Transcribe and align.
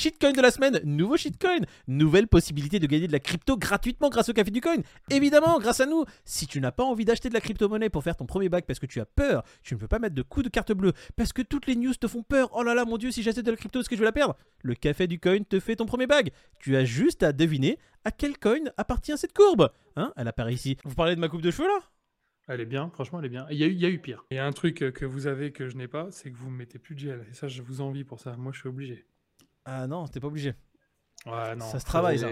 Shitcoin 0.00 0.32
de 0.32 0.40
la 0.40 0.50
semaine, 0.50 0.80
nouveau 0.82 1.18
shitcoin, 1.18 1.60
nouvelle 1.86 2.26
possibilité 2.26 2.78
de 2.78 2.86
gagner 2.86 3.06
de 3.06 3.12
la 3.12 3.18
crypto 3.18 3.58
gratuitement 3.58 4.08
grâce 4.08 4.30
au 4.30 4.32
café 4.32 4.50
du 4.50 4.62
coin. 4.62 4.78
Évidemment, 5.10 5.58
grâce 5.58 5.80
à 5.80 5.84
nous. 5.84 6.06
Si 6.24 6.46
tu 6.46 6.58
n'as 6.58 6.72
pas 6.72 6.84
envie 6.84 7.04
d'acheter 7.04 7.28
de 7.28 7.34
la 7.34 7.42
crypto-monnaie 7.42 7.90
pour 7.90 8.02
faire 8.02 8.16
ton 8.16 8.24
premier 8.24 8.48
bac 8.48 8.64
parce 8.64 8.78
que 8.78 8.86
tu 8.86 8.98
as 8.98 9.04
peur, 9.04 9.42
tu 9.62 9.74
ne 9.74 9.78
peux 9.78 9.88
pas 9.88 9.98
mettre 9.98 10.14
de 10.14 10.22
coup 10.22 10.42
de 10.42 10.48
carte 10.48 10.72
bleue 10.72 10.94
parce 11.16 11.34
que 11.34 11.42
toutes 11.42 11.66
les 11.66 11.76
news 11.76 11.92
te 11.92 12.08
font 12.08 12.22
peur. 12.22 12.48
Oh 12.54 12.62
là 12.62 12.72
là, 12.72 12.86
mon 12.86 12.96
dieu, 12.96 13.10
si 13.10 13.22
j'achète 13.22 13.44
de 13.44 13.50
la 13.50 13.58
crypto, 13.58 13.80
est-ce 13.80 13.90
que 13.90 13.94
je 13.94 14.00
vais 14.00 14.06
la 14.06 14.12
perdre? 14.12 14.38
Le 14.62 14.74
café 14.74 15.06
du 15.06 15.20
coin 15.20 15.42
te 15.42 15.60
fait 15.60 15.76
ton 15.76 15.84
premier 15.84 16.06
bag. 16.06 16.30
Tu 16.60 16.76
as 16.76 16.86
juste 16.86 17.22
à 17.22 17.34
deviner 17.34 17.78
à 18.06 18.10
quel 18.10 18.38
coin 18.38 18.70
appartient 18.78 19.18
cette 19.18 19.34
courbe. 19.34 19.70
Hein? 19.96 20.14
Elle 20.16 20.28
apparaît 20.28 20.54
ici. 20.54 20.78
Vous 20.82 20.94
parlez 20.94 21.14
de 21.14 21.20
ma 21.20 21.28
coupe 21.28 21.42
de 21.42 21.50
cheveux 21.50 21.68
là? 21.68 21.78
Elle 22.48 22.62
est 22.62 22.64
bien, 22.64 22.88
franchement, 22.94 23.18
elle 23.18 23.26
est 23.26 23.28
bien. 23.28 23.46
Il 23.50 23.58
y 23.58 23.64
a 23.64 23.66
eu, 23.66 23.72
il 23.72 23.80
y 23.80 23.84
a 23.84 23.90
eu 23.90 23.98
pire. 23.98 24.24
Il 24.30 24.36
y 24.36 24.40
a 24.40 24.46
un 24.46 24.52
truc 24.52 24.76
que 24.76 25.04
vous 25.04 25.26
avez 25.26 25.52
que 25.52 25.68
je 25.68 25.76
n'ai 25.76 25.88
pas, 25.88 26.10
c'est 26.10 26.32
que 26.32 26.38
vous 26.38 26.50
ne 26.50 26.56
mettez 26.56 26.78
plus 26.78 26.94
de 26.94 27.00
gel. 27.00 27.26
Et 27.30 27.34
ça, 27.34 27.48
je 27.48 27.60
vous 27.60 27.82
envie 27.82 28.04
pour 28.04 28.18
ça. 28.18 28.34
Moi, 28.38 28.52
je 28.54 28.60
suis 28.60 28.68
obligé. 28.68 29.04
Ah 29.64 29.86
non, 29.86 30.06
t'es 30.08 30.20
pas 30.20 30.28
obligé. 30.28 30.54
Ouais, 31.26 31.54
non. 31.54 31.66
Ça 31.66 31.78
se 31.78 31.84
travaille, 31.84 32.18
ça. 32.18 32.28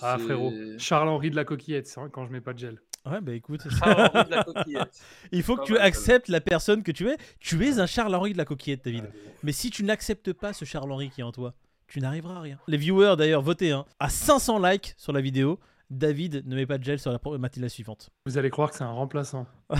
Ah, 0.00 0.18
frérot. 0.18 0.52
Charles-Henri 0.78 1.30
de 1.30 1.36
la 1.36 1.44
coquillette, 1.44 1.86
c'est 1.86 2.00
vrai, 2.00 2.08
quand 2.10 2.26
je 2.26 2.32
mets 2.32 2.40
pas 2.40 2.54
de 2.54 2.58
gel. 2.58 2.80
Ouais, 3.06 3.20
bah 3.20 3.32
écoute, 3.32 3.66
Ah, 3.82 4.10
Henri 4.12 4.24
de 4.24 4.30
la 4.30 4.44
coquillette. 4.44 5.00
il 5.32 5.42
faut 5.42 5.56
que 5.56 5.64
tu 5.64 5.72
mal, 5.72 5.82
acceptes 5.82 6.28
la 6.28 6.40
personne 6.40 6.82
que 6.82 6.92
tu 6.92 7.08
es. 7.08 7.16
Tu 7.38 7.64
es 7.66 7.78
un 7.78 7.86
Charles-Henri 7.86 8.32
de 8.32 8.38
la 8.38 8.44
coquillette, 8.44 8.84
David. 8.84 9.04
Ah, 9.08 9.30
Mais 9.42 9.52
si 9.52 9.70
tu 9.70 9.84
n'acceptes 9.84 10.32
pas 10.32 10.52
ce 10.52 10.64
Charles-Henri 10.64 11.10
qui 11.10 11.20
est 11.20 11.24
en 11.24 11.32
toi, 11.32 11.54
tu 11.86 12.00
n'arriveras 12.00 12.36
à 12.36 12.40
rien. 12.40 12.58
Les 12.66 12.76
viewers 12.76 13.16
d'ailleurs, 13.16 13.42
votez 13.42 13.72
hein. 13.72 13.84
à 13.98 14.08
500 14.08 14.58
likes 14.60 14.94
sur 14.96 15.12
la 15.12 15.20
vidéo. 15.20 15.58
David 15.90 16.46
ne 16.46 16.54
met 16.54 16.66
pas 16.66 16.78
de 16.78 16.84
gel 16.84 17.00
sur 17.00 17.10
la 17.10 17.38
matinale 17.38 17.68
suivante. 17.68 18.10
Vous 18.24 18.38
allez 18.38 18.50
croire 18.50 18.70
que 18.70 18.76
c'est 18.76 18.84
un 18.84 18.92
remplaçant. 18.92 19.46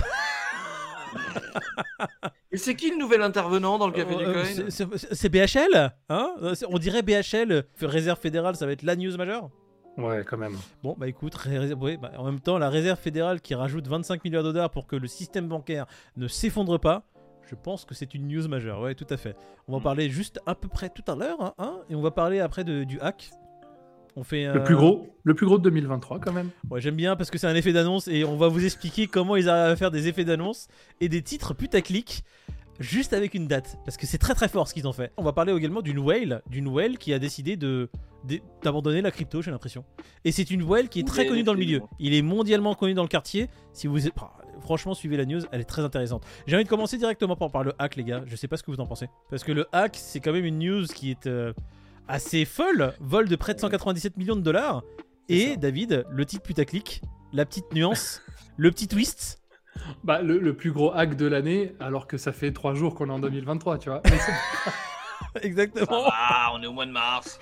Et 2.53 2.57
c'est 2.57 2.75
qui 2.75 2.89
le 2.91 2.97
nouvel 2.97 3.21
intervenant 3.21 3.77
dans 3.77 3.87
le 3.87 3.93
café 3.93 4.15
du 4.15 4.23
Euh, 4.25 4.33
coin 4.33 4.43
c'est- 4.69 5.29
BHL 5.29 5.93
hein? 6.09 6.35
Euh, 6.41 6.53
On 6.67 6.77
dirait 6.77 7.01
BHL, 7.01 7.51
euh, 7.51 7.61
réserve 7.81 8.19
fédérale, 8.19 8.55
ça 8.55 8.65
va 8.65 8.73
être 8.73 8.83
la 8.83 8.95
news 8.95 9.15
majeure? 9.17 9.49
Ouais, 9.97 10.23
quand 10.25 10.37
même. 10.37 10.55
Bon, 10.83 10.95
bah 10.97 11.07
écoute, 11.07 11.35
ouais, 11.79 11.97
bah, 11.97 12.11
en 12.17 12.25
même 12.25 12.39
temps, 12.39 12.57
la 12.57 12.69
réserve 12.69 12.99
fédérale 12.99 13.41
qui 13.41 13.55
rajoute 13.55 13.87
25 13.87 14.23
milliards 14.23 14.43
de 14.43 14.51
dollars 14.51 14.69
pour 14.69 14.87
que 14.87 14.95
le 14.95 15.07
système 15.07 15.47
bancaire 15.47 15.85
ne 16.17 16.27
s'effondre 16.27 16.79
pas, 16.79 17.03
je 17.49 17.55
pense 17.55 17.83
que 17.85 17.93
c'est 17.93 18.13
une 18.13 18.27
news 18.27 18.47
majeure, 18.47 18.79
ouais, 18.81 18.95
tout 18.95 19.07
à 19.09 19.17
fait. 19.17 19.35
On 19.67 19.73
va 19.73 19.77
en 19.77 19.81
Mm. 19.81 19.83
parler 19.83 20.09
juste 20.09 20.39
à 20.45 20.55
peu 20.55 20.67
près 20.69 20.89
tout 20.89 21.03
à 21.11 21.15
l'heure, 21.15 21.41
hein, 21.41 21.53
hein, 21.57 21.79
et 21.89 21.95
on 21.95 22.01
va 22.01 22.11
parler 22.11 22.39
après 22.39 22.63
de, 22.63 22.83
du 22.85 22.99
hack. 23.01 23.31
On 24.15 24.23
fait 24.23 24.51
Le 24.53 24.63
plus 24.63 24.75
gros, 24.75 25.07
le 25.23 25.33
plus 25.33 25.45
gros 25.45 25.57
de 25.57 25.63
2023 25.63 26.19
quand 26.19 26.33
même. 26.33 26.49
Ouais, 26.69 26.81
j'aime 26.81 26.95
bien 26.95 27.15
parce 27.15 27.31
que 27.31 27.37
c'est 27.37 27.47
un 27.47 27.55
effet 27.55 27.73
d'annonce 27.73 28.07
et 28.07 28.25
on 28.25 28.35
va 28.35 28.47
vous 28.47 28.65
expliquer 28.65 29.07
comment 29.07 29.35
ils 29.35 29.47
arrivent 29.49 29.71
à 29.73 29.75
faire 29.75 29.91
des 29.91 30.07
effets 30.07 30.25
d'annonce 30.25 30.67
et 30.99 31.09
des 31.09 31.21
titres 31.21 31.53
putaclic 31.53 32.23
juste 32.79 33.13
avec 33.13 33.33
une 33.33 33.47
date 33.47 33.77
parce 33.85 33.97
que 33.97 34.05
c'est 34.05 34.17
très 34.17 34.33
très 34.33 34.47
fort 34.47 34.67
ce 34.67 34.73
qu'ils 34.73 34.87
ont 34.87 34.93
fait. 34.93 35.11
On 35.17 35.23
va 35.23 35.33
parler 35.33 35.53
également 35.53 35.81
d'une 35.81 35.99
whale, 35.99 36.41
d'une 36.49 36.67
whale 36.67 36.97
qui 36.97 37.13
a 37.13 37.19
décidé 37.19 37.55
de 37.55 37.89
d'abandonner 38.61 39.01
la 39.01 39.09
crypto, 39.09 39.41
j'ai 39.41 39.49
l'impression. 39.49 39.83
Et 40.25 40.31
c'est 40.31 40.51
une 40.51 40.61
whale 40.61 40.89
qui 40.89 40.99
est 40.99 41.07
très 41.07 41.25
connue 41.25 41.43
dans 41.43 41.53
le 41.53 41.59
milieu. 41.59 41.81
Il 41.99 42.13
est 42.13 42.21
mondialement 42.21 42.75
connu 42.75 42.93
dans 42.93 43.01
le 43.01 43.07
quartier. 43.07 43.49
Si 43.73 43.87
vous 43.87 43.97
franchement 44.59 44.93
suivez 44.93 45.17
la 45.17 45.25
news, 45.25 45.41
elle 45.51 45.61
est 45.61 45.65
très 45.65 45.81
intéressante. 45.81 46.23
J'ai 46.45 46.55
envie 46.55 46.65
de 46.65 46.69
commencer 46.69 46.97
directement 46.97 47.35
par, 47.35 47.49
par 47.49 47.63
le 47.63 47.73
hack 47.79 47.95
les 47.95 48.03
gars. 48.03 48.23
Je 48.27 48.35
sais 48.35 48.47
pas 48.47 48.57
ce 48.57 48.63
que 48.63 48.69
vous 48.69 48.79
en 48.79 48.85
pensez 48.85 49.07
parce 49.29 49.43
que 49.43 49.51
le 49.51 49.65
hack 49.71 49.95
c'est 49.97 50.19
quand 50.19 50.33
même 50.33 50.45
une 50.45 50.59
news 50.59 50.85
qui 50.85 51.09
est 51.09 51.25
euh, 51.25 51.53
assez 52.07 52.45
folle, 52.45 52.93
vol 52.99 53.27
de 53.27 53.35
près 53.35 53.53
de 53.53 53.59
197 53.59 54.17
millions 54.17 54.35
de 54.35 54.41
dollars. 54.41 54.83
Et 55.29 55.51
ça. 55.51 55.55
David, 55.57 56.05
le 56.09 56.25
titre 56.25 56.43
putaclic, 56.43 57.01
la 57.33 57.45
petite 57.45 57.73
nuance, 57.73 58.21
le 58.57 58.71
petit 58.71 58.87
twist. 58.87 59.41
Bah, 60.03 60.21
le, 60.21 60.37
le 60.37 60.55
plus 60.55 60.71
gros 60.71 60.91
hack 60.93 61.15
de 61.15 61.25
l'année, 61.25 61.73
alors 61.79 62.07
que 62.07 62.17
ça 62.17 62.31
fait 62.31 62.51
trois 62.51 62.73
jours 62.73 62.93
qu'on 62.95 63.07
est 63.09 63.13
en 63.13 63.19
2023, 63.19 63.77
tu 63.77 63.89
vois. 63.89 64.01
Exactement. 65.41 66.03
Ah, 66.11 66.51
on 66.53 66.61
est 66.61 66.67
au 66.67 66.73
mois 66.73 66.85
de 66.85 66.91
mars. 66.91 67.39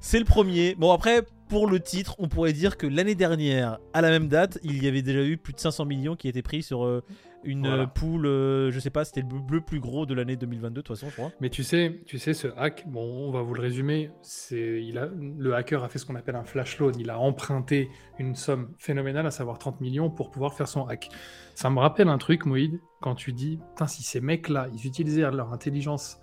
C'est 0.00 0.18
le 0.18 0.24
premier. 0.24 0.74
Bon, 0.76 0.92
après, 0.92 1.26
pour 1.48 1.66
le 1.68 1.80
titre, 1.80 2.14
on 2.18 2.28
pourrait 2.28 2.52
dire 2.52 2.76
que 2.76 2.86
l'année 2.86 3.14
dernière, 3.14 3.78
à 3.92 4.00
la 4.00 4.10
même 4.10 4.28
date, 4.28 4.58
il 4.62 4.82
y 4.82 4.88
avait 4.88 5.02
déjà 5.02 5.22
eu 5.22 5.36
plus 5.36 5.52
de 5.52 5.60
500 5.60 5.84
millions 5.84 6.16
qui 6.16 6.28
étaient 6.28 6.42
pris 6.42 6.62
sur 6.62 6.84
euh, 6.84 7.02
une 7.44 7.66
Voilà. 7.66 7.86
poule, 7.86 8.26
euh, 8.26 8.70
je 8.70 8.78
sais 8.80 8.90
pas, 8.90 9.04
c'était 9.04 9.22
le, 9.22 9.28
le 9.50 9.60
plus 9.60 9.80
gros 9.80 10.06
de 10.06 10.14
l'année 10.14 10.36
2022, 10.36 10.68
de 10.68 10.80
toute 10.82 10.96
façon, 10.96 11.08
je 11.10 11.14
crois. 11.14 11.32
Mais 11.40 11.50
tu 11.50 11.62
sais, 11.62 12.00
tu 12.06 12.18
sais, 12.18 12.34
ce 12.34 12.48
hack, 12.56 12.84
bon, 12.88 13.28
on 13.28 13.30
va 13.30 13.42
vous 13.42 13.54
le 13.54 13.60
résumer. 13.62 14.10
C'est, 14.22 14.82
il 14.82 14.98
a, 14.98 15.06
le 15.06 15.54
hacker 15.54 15.84
a 15.84 15.88
fait 15.88 15.98
ce 15.98 16.06
qu'on 16.06 16.16
appelle 16.16 16.36
un 16.36 16.44
flash 16.44 16.78
loan. 16.78 16.92
Il 16.98 17.10
a 17.10 17.18
emprunté 17.18 17.88
une 18.18 18.34
somme 18.34 18.70
phénoménale, 18.78 19.26
à 19.26 19.30
savoir 19.30 19.58
30 19.58 19.80
millions, 19.80 20.10
pour 20.10 20.30
pouvoir 20.30 20.54
faire 20.54 20.68
son 20.68 20.86
hack. 20.86 21.08
Ça 21.54 21.70
me 21.70 21.78
rappelle 21.78 22.08
un 22.08 22.18
truc, 22.18 22.44
Moïd, 22.46 22.80
quand 23.00 23.14
tu 23.14 23.32
dis, 23.32 23.58
putain, 23.70 23.86
si 23.86 24.02
ces 24.02 24.20
mecs-là, 24.20 24.68
ils 24.74 24.86
utilisaient 24.86 25.22
leur 25.30 25.52
intelligence 25.52 26.20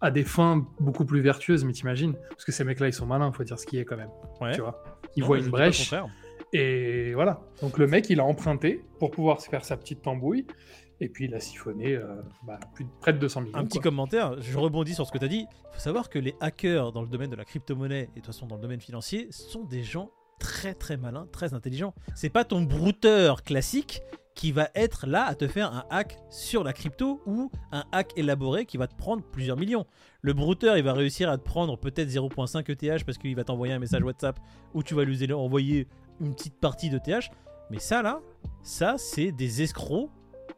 à 0.00 0.10
des 0.10 0.24
fins 0.24 0.66
beaucoup 0.78 1.04
plus 1.06 1.20
vertueuses, 1.20 1.64
mais 1.64 1.72
t'imagines, 1.72 2.14
parce 2.30 2.44
que 2.44 2.52
ces 2.52 2.64
mecs-là, 2.64 2.88
ils 2.88 2.92
sont 2.92 3.06
malins, 3.06 3.32
faut 3.32 3.44
dire 3.44 3.58
ce 3.58 3.64
qui 3.66 3.78
est 3.78 3.84
quand 3.86 3.96
même. 3.96 4.10
Ouais. 4.42 4.52
Tu 4.52 4.60
vois, 4.60 4.84
ils 5.16 5.20
Non, 5.20 5.26
voient 5.26 5.38
une 5.38 5.48
brèche. 5.48 5.92
Et 6.52 7.14
voilà. 7.14 7.40
Donc 7.60 7.78
le 7.78 7.86
mec, 7.86 8.08
il 8.10 8.20
a 8.20 8.24
emprunté 8.24 8.84
pour 8.98 9.10
pouvoir 9.10 9.40
se 9.40 9.48
faire 9.48 9.64
sa 9.64 9.76
petite 9.76 10.02
tambouille. 10.02 10.46
Et 11.00 11.08
puis 11.08 11.26
il 11.26 11.34
a 11.34 11.40
siphonné 11.40 11.94
euh, 11.94 12.06
bah, 12.46 12.58
plus 12.74 12.84
de, 12.84 12.90
près 13.00 13.12
de 13.12 13.18
200 13.18 13.42
millions. 13.42 13.58
Un 13.58 13.64
petit 13.64 13.78
quoi. 13.78 13.90
commentaire, 13.90 14.40
je 14.40 14.58
rebondis 14.58 14.94
sur 14.94 15.06
ce 15.06 15.12
que 15.12 15.18
tu 15.18 15.24
as 15.26 15.28
dit. 15.28 15.46
Il 15.50 15.74
faut 15.74 15.80
savoir 15.80 16.08
que 16.08 16.18
les 16.18 16.34
hackers 16.40 16.92
dans 16.92 17.02
le 17.02 17.08
domaine 17.08 17.30
de 17.30 17.36
la 17.36 17.44
crypto-monnaie 17.44 18.04
et 18.04 18.06
de 18.06 18.12
toute 18.14 18.26
façon 18.26 18.46
dans 18.46 18.56
le 18.56 18.62
domaine 18.62 18.80
financier 18.80 19.28
sont 19.30 19.64
des 19.64 19.82
gens 19.82 20.10
très 20.38 20.74
très 20.74 20.96
malins, 20.96 21.26
très 21.32 21.52
intelligents. 21.52 21.94
C'est 22.14 22.30
pas 22.30 22.44
ton 22.44 22.62
brouteur 22.62 23.42
classique 23.42 24.02
qui 24.34 24.52
va 24.52 24.68
être 24.74 25.06
là 25.06 25.24
à 25.24 25.34
te 25.34 25.48
faire 25.48 25.72
un 25.72 25.84
hack 25.90 26.18
sur 26.30 26.62
la 26.62 26.74
crypto 26.74 27.22
ou 27.26 27.50
un 27.72 27.84
hack 27.90 28.12
élaboré 28.16 28.66
qui 28.66 28.76
va 28.76 28.86
te 28.86 28.94
prendre 28.94 29.22
plusieurs 29.22 29.56
millions. 29.56 29.86
Le 30.20 30.34
brouteur, 30.34 30.76
il 30.76 30.84
va 30.84 30.92
réussir 30.92 31.30
à 31.30 31.38
te 31.38 31.42
prendre 31.42 31.78
peut-être 31.78 32.08
0.5 32.08 32.70
ETH 32.70 33.04
parce 33.04 33.16
qu'il 33.16 33.34
va 33.34 33.44
t'envoyer 33.44 33.72
un 33.72 33.78
message 33.78 34.02
WhatsApp 34.02 34.38
où 34.74 34.82
tu 34.82 34.94
vas 34.94 35.04
lui 35.04 35.32
envoyer 35.32 35.88
une 36.20 36.34
petite 36.34 36.58
partie 36.60 36.90
de 36.90 36.98
TH. 36.98 37.30
Mais 37.70 37.78
ça 37.78 38.02
là, 38.02 38.20
ça 38.62 38.96
c'est 38.98 39.32
des 39.32 39.62
escrocs 39.62 40.10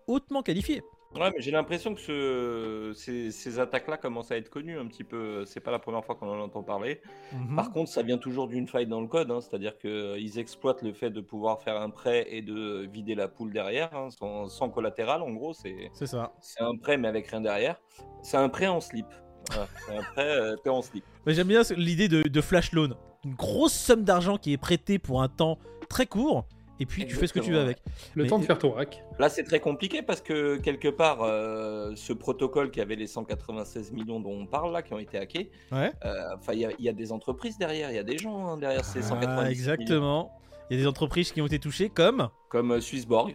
hautement 0.07 0.43
qualifiés. 0.43 0.83
Ouais, 1.15 1.31
mais 1.35 1.41
j'ai 1.41 1.51
l'impression 1.51 1.95
que 1.95 2.01
ce- 2.03 2.93
ces, 2.95 3.31
ces 3.31 3.59
attaques-là 3.59 3.97
commencent 3.97 4.31
à 4.31 4.37
être 4.37 4.51
connues 4.51 4.79
un 4.79 4.87
petit 4.87 5.05
peu. 5.05 5.47
C'est 5.47 5.59
pas 5.61 5.71
la 5.71 5.79
première 5.79 6.05
fois 6.05 6.15
qu'on 6.17 6.29
en 6.29 6.39
entend 6.39 6.63
parler. 6.63 7.01
Mhm. 7.33 7.57
Par 7.57 7.73
contre, 7.73 7.91
ça 7.91 8.03
vient 8.03 8.19
toujours 8.19 8.47
d'une 8.47 8.69
faille 8.69 8.87
dans 8.87 9.01
le 9.01 9.07
code, 9.09 9.31
hein, 9.31 9.41
c'est-à-dire 9.41 9.79
qu'ils 9.79 10.39
exploitent 10.39 10.83
le 10.83 10.93
fait 10.93 11.09
de 11.11 11.23
pouvoir 11.23 11.63
faire 11.63 11.81
un 11.81 11.89
prêt 11.89 12.27
et 12.29 12.43
de 12.43 12.87
vider 12.93 13.15
la 13.15 13.27
poule 13.27 13.53
derrière, 13.55 13.95
hein, 13.97 14.11
sans, 14.11 14.49
sans 14.49 14.69
collatéral. 14.69 15.23
En 15.23 15.31
gros, 15.33 15.55
c'est 15.55 15.91
C'est 15.95 16.07
ça. 16.07 16.35
c'est 16.43 16.63
un 16.63 16.77
prêt 16.77 16.99
mais 16.99 17.09
avec 17.09 17.27
rien 17.29 17.41
derrière. 17.41 17.81
C'est 18.23 18.37
un 18.37 18.51
prêt 18.51 18.67
en 18.67 18.81
slip. 18.81 19.07
C'est 19.51 19.97
un 19.97 20.03
prêt, 20.03 20.27
euh, 20.41 20.57
prêt 20.57 20.71
en 20.71 20.83
slip. 20.83 21.05
Mais 21.27 21.35
j'aime 21.35 21.49
bien 21.49 21.63
l'idée 21.77 22.09
de, 22.09 22.23
de 22.23 22.41
flash 22.41 22.73
loan. 22.73 22.91
Une 23.25 23.35
grosse 23.35 23.73
somme 23.75 24.05
d'argent 24.05 24.37
qui 24.37 24.53
est 24.53 24.59
prêtée 24.59 24.99
pour 24.99 25.23
un 25.23 25.29
temps 25.29 25.59
très 25.89 26.07
court, 26.07 26.47
et 26.81 26.87
puis 26.87 27.07
tu 27.07 27.15
fais 27.17 27.27
ce 27.27 27.33
que 27.33 27.41
tu 27.41 27.51
veux 27.53 27.59
avec. 27.61 27.79
Le 28.15 28.23
Mais- 28.25 28.29
temps 28.29 28.39
de 28.39 28.45
faire 28.45 28.59
ton 28.59 28.77
hack. 28.77 29.03
Là, 29.19 29.29
c'est 29.29 29.43
très 29.43 29.59
compliqué 29.59 30.03
parce 30.03 30.21
que 30.21 30.57
quelque 30.59 30.89
part, 30.89 31.23
euh, 31.23 31.93
ce 31.97 32.13
protocole 32.13 32.71
qui 32.71 32.81
avait 32.81 32.95
les 32.95 33.07
196 33.09 33.91
millions 33.93 34.21
dont 34.21 34.33
on 34.33 34.47
parle 34.47 34.73
là, 34.73 34.83
qui 34.83 34.95
ont 34.95 34.99
été 34.99 35.19
hackés, 35.19 35.51
Ouais. 35.73 35.93
euh, 36.05 36.15
enfin, 36.37 36.53
il 36.53 36.61
y, 36.61 36.65
a- 36.67 36.71
il 36.79 36.85
y 36.85 36.89
a 36.89 36.93
des 36.93 37.11
entreprises 37.11 37.59
derrière, 37.59 37.91
il 37.91 37.97
y 37.97 37.99
a 37.99 38.05
des 38.05 38.19
gens 38.19 38.47
hein, 38.47 38.57
derrière 38.59 38.85
ces 38.85 39.03
196 39.03 39.29
Ah, 39.29 39.43
millions. 39.43 39.51
exactement. 39.51 40.33
Il 40.71 40.77
y 40.77 40.81
a 40.81 40.83
des 40.83 40.87
entreprises 40.87 41.33
qui 41.33 41.41
ont 41.41 41.47
été 41.47 41.59
touchées 41.59 41.89
comme. 41.89 42.29
Comme 42.51 42.73
euh, 42.73 42.81
Swissborg, 42.81 43.35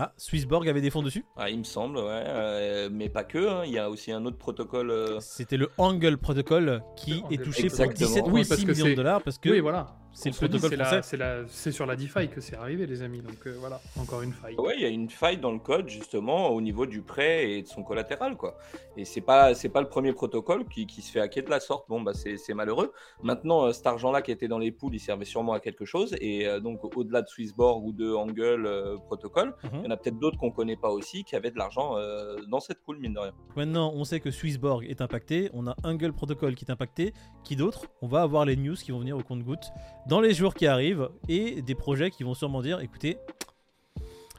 Ah, 0.00 0.12
Swissborg 0.16 0.68
avait 0.68 0.80
des 0.80 0.90
fonds 0.90 1.02
dessus? 1.02 1.24
ah, 1.36 1.50
il 1.50 1.58
me 1.58 1.64
semble, 1.64 1.96
ouais, 1.98 2.04
euh, 2.06 2.88
mais 2.92 3.08
pas 3.08 3.24
que. 3.24 3.38
hein, 3.48 3.62
Il 3.66 3.72
y 3.72 3.78
a 3.78 3.90
aussi 3.90 4.12
un 4.12 4.24
autre 4.26 4.38
protocole. 4.38 4.92
euh, 4.92 5.18
C'était 5.18 5.56
le 5.56 5.70
Angle 5.76 6.18
Protocol 6.18 6.82
qui 6.94 7.10
Le 7.10 7.16
est 7.16 7.22
Angle 7.24 7.42
touché 7.42 7.68
pour 7.68 7.80
Exactement. 7.80 8.28
17,6 8.28 8.30
Oui, 8.32 8.44
parce 8.48 8.62
que 8.62 8.70
millions 8.70 8.86
de 8.86 8.94
dollars 8.94 9.22
parce 9.22 9.38
que 9.38 9.48
Oui, 9.50 9.58
voilà. 9.58 9.96
C'est 10.12 10.28
On 10.28 10.32
le 10.32 10.34
se 10.36 10.44
dit, 10.46 10.58
protocole 10.58 10.70
c'est 10.70 10.76
la- 10.76 10.84
français. 10.84 11.02
C'est 11.02 11.16
la- 11.16 11.46
c'est 11.48 11.72
sur 11.72 11.86
la 11.86 11.96
DeFi 11.96 12.28
que 12.28 12.40
c'est 12.40 12.56
arrivé, 12.56 12.86
les 12.86 13.02
amis. 13.02 13.20
Donc 13.20 13.46
euh, 13.46 13.54
voilà, 13.60 13.80
encore 14.00 14.22
une 14.22 14.32
faille. 14.32 14.54
Ouais, 14.56 14.74
il 14.76 14.82
y 14.82 14.84
a 14.84 14.88
une 14.88 15.10
faille 15.10 15.38
dans 15.38 15.52
le 15.52 15.58
code 15.58 15.88
justement 15.88 16.48
au 16.50 16.60
niveau 16.60 16.86
du 16.86 17.02
prêt 17.02 17.50
et 17.52 17.62
de 17.62 17.68
son 17.68 17.82
collatéral 17.82 18.36
quoi. 18.36 18.56
Et 18.96 19.04
c'est 19.04 19.20
pas 19.20 19.54
c'est 19.54 19.68
pas 19.68 19.80
le 19.80 19.88
premier 19.88 20.12
protocole 20.12 20.66
qui, 20.66 20.86
qui 20.86 21.02
se 21.02 21.12
fait 21.12 21.20
hacker 21.20 21.44
de 21.44 21.50
la 21.50 21.60
sorte. 21.60 21.88
Bon 21.88 22.00
bah 22.00 22.14
c'est 22.14 22.36
c'est 22.36 22.54
malheureux. 22.54 22.92
Maintenant 23.22 23.66
euh, 23.66 23.72
cet 23.72 23.86
argent-là 23.86 24.22
qui 24.22 24.30
était 24.32 24.48
dans 24.48 24.58
les 24.58 24.72
poules, 24.72 24.94
il 24.94 25.00
servait 25.00 25.24
sûrement 25.24 25.52
à 25.52 25.60
quelque 25.60 25.84
chose 25.84 26.16
et 26.20 26.46
euh, 26.46 26.60
donc 26.60 26.96
au-delà 26.96 27.22
de 27.22 27.28
Swissborg 27.28 27.84
ou 27.84 27.92
de 27.92 28.12
Angle 28.12 28.66
euh, 28.66 28.96
protocole, 28.96 29.54
Mhm. 29.64 29.70
il 29.74 29.84
y 29.84 29.86
en 29.86 29.90
a 29.90 29.96
peut-être 29.96 30.18
d'autres 30.18 30.38
qu'on 30.38 30.50
connaît 30.50 30.76
pas 30.76 30.90
aussi 30.90 31.22
qui 31.24 31.36
avaient 31.36 31.50
de 31.50 31.58
l'argent 31.58 31.96
euh, 31.96 32.36
dans 32.48 32.60
cette 32.60 32.82
poule 32.82 32.98
mine 32.98 33.14
de 33.14 33.18
rien. 33.20 33.32
Maintenant, 33.56 33.92
on 33.94 34.04
sait 34.04 34.20
que 34.20 34.30
Swissborg 34.30 34.84
est 34.88 35.00
impacté. 35.00 35.50
On 35.52 35.66
a 35.66 35.76
Angle 35.84 36.12
Protocol 36.12 36.54
qui 36.54 36.64
est 36.64 36.70
impacté. 36.70 37.12
Qui 37.44 37.56
d'autre? 37.56 37.86
On 38.02 38.08
va 38.08 38.22
avoir 38.22 38.44
les 38.44 38.56
news 38.56 38.74
qui 38.74 38.90
vont 38.92 38.98
venir 38.98 39.16
au 39.16 39.22
compte-goutte 39.22 39.70
dans 40.08 40.20
les 40.20 40.32
jours 40.34 40.54
qui 40.54 40.66
arrivent 40.66 41.08
et 41.28 41.62
des 41.62 41.74
projets 41.74 42.10
qui 42.10 42.24
vont 42.24 42.34
sûrement 42.34 42.62
dire 42.62 42.80
écoutez, 42.80 43.18